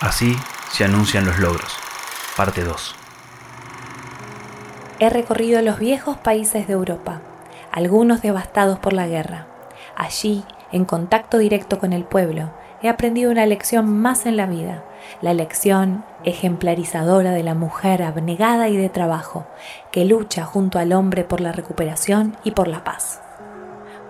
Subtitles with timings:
[0.00, 0.36] Así
[0.70, 1.74] se anuncian los logros.
[2.36, 2.94] Parte 2.
[4.98, 7.22] He recorrido los viejos países de Europa,
[7.72, 9.46] algunos devastados por la guerra.
[9.96, 12.50] Allí, en contacto directo con el pueblo,
[12.82, 14.84] he aprendido una lección más en la vida,
[15.22, 19.46] la lección ejemplarizadora de la mujer abnegada y de trabajo,
[19.92, 23.22] que lucha junto al hombre por la recuperación y por la paz.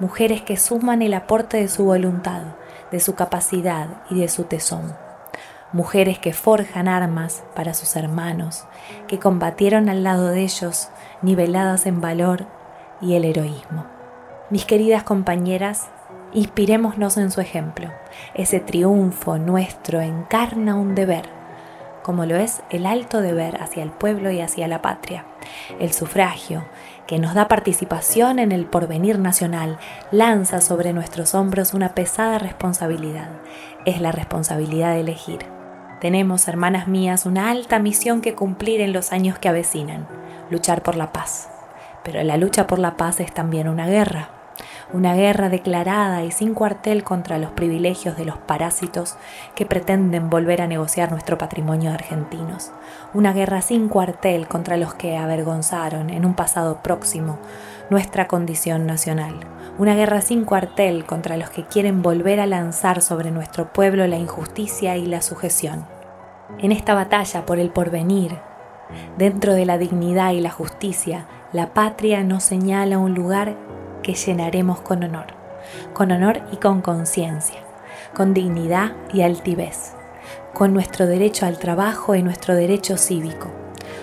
[0.00, 2.42] Mujeres que suman el aporte de su voluntad,
[2.90, 5.05] de su capacidad y de su tesón
[5.76, 8.64] mujeres que forjan armas para sus hermanos,
[9.06, 10.88] que combatieron al lado de ellos,
[11.20, 12.46] niveladas en valor
[13.00, 13.84] y el heroísmo.
[14.48, 15.88] Mis queridas compañeras,
[16.32, 17.92] inspirémonos en su ejemplo.
[18.34, 21.28] Ese triunfo nuestro encarna un deber,
[22.02, 25.26] como lo es el alto deber hacia el pueblo y hacia la patria.
[25.78, 26.64] El sufragio,
[27.06, 29.78] que nos da participación en el porvenir nacional,
[30.10, 33.28] lanza sobre nuestros hombros una pesada responsabilidad.
[33.84, 35.55] Es la responsabilidad de elegir.
[36.00, 40.06] Tenemos, hermanas mías, una alta misión que cumplir en los años que avecinan,
[40.50, 41.48] luchar por la paz.
[42.04, 44.28] Pero la lucha por la paz es también una guerra,
[44.92, 49.16] una guerra declarada y sin cuartel contra los privilegios de los parásitos
[49.54, 52.72] que pretenden volver a negociar nuestro patrimonio de argentinos,
[53.14, 57.38] una guerra sin cuartel contra los que avergonzaron en un pasado próximo
[57.88, 59.34] nuestra condición nacional,
[59.78, 64.16] una guerra sin cuartel contra los que quieren volver a lanzar sobre nuestro pueblo la
[64.16, 65.86] injusticia y la sujeción.
[66.58, 68.38] En esta batalla por el porvenir,
[69.18, 73.56] dentro de la dignidad y la justicia, la patria nos señala un lugar
[74.02, 75.26] que llenaremos con honor,
[75.92, 77.60] con honor y con conciencia,
[78.14, 79.94] con dignidad y altivez,
[80.54, 83.48] con nuestro derecho al trabajo y nuestro derecho cívico.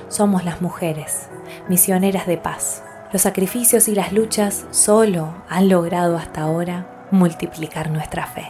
[0.08, 1.28] Somos las mujeres,
[1.68, 2.84] misioneras de paz
[3.14, 8.50] los sacrificios y las luchas solo han logrado hasta ahora multiplicar nuestra fe.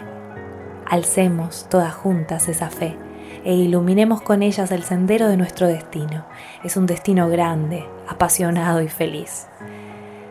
[0.89, 2.97] Alcemos todas juntas esa fe
[3.43, 6.23] e iluminemos con ellas el sendero de nuestro destino.
[6.63, 9.47] Es un destino grande, apasionado y feliz.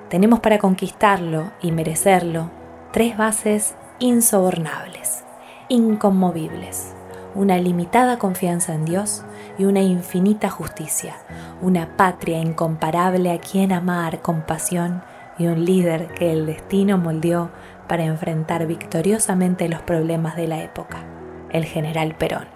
[0.09, 2.51] Tenemos para conquistarlo y merecerlo
[2.91, 5.25] tres bases insobornables,
[5.69, 6.95] inconmovibles,
[7.35, 9.25] una limitada confianza en Dios,
[9.59, 11.17] y una infinita justicia,
[11.61, 15.03] una patria incomparable a quien amar con pasión
[15.39, 17.51] y un líder que el destino moldeó
[17.89, 21.05] para enfrentar victoriosamente los problemas de la época,
[21.51, 22.47] el general Perón.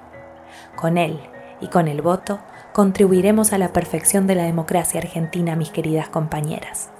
[0.77, 1.21] Con él
[1.61, 2.39] y con el voto
[2.73, 6.91] contribuiremos a la perfección de la democracia argentina, mis queridas compañeras.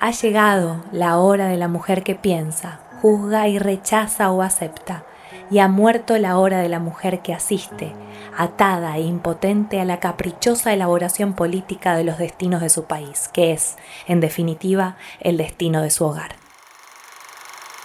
[0.00, 5.04] Ha llegado la hora de la mujer que piensa, juzga y rechaza o acepta,
[5.50, 7.92] y ha muerto la hora de la mujer que asiste,
[8.36, 13.52] atada e impotente a la caprichosa elaboración política de los destinos de su país, que
[13.52, 16.36] es, en definitiva, el destino de su hogar.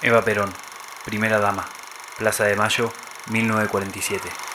[0.01, 0.53] Eva Perón,
[1.05, 1.67] primera dama,
[2.17, 2.91] Plaza de Mayo,
[3.29, 4.48] 1947.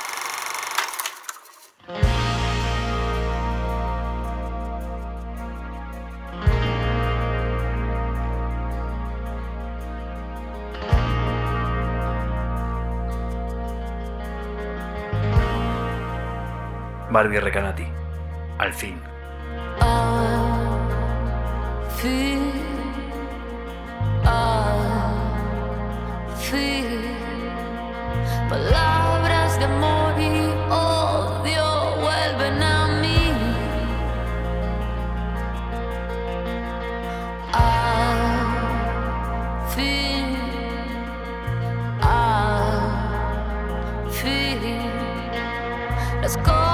[17.14, 17.86] Barbie Recanati.
[18.58, 19.00] Al fin.
[19.78, 21.06] Al
[21.96, 22.40] fin.
[24.24, 24.80] Al
[26.36, 26.86] fin.
[28.48, 33.32] Palabras de amor y odio vuelven a mí.
[37.52, 38.18] Al
[39.68, 40.36] fin.
[42.02, 42.80] Al
[44.10, 44.90] fin.
[46.20, 46.73] Las cosas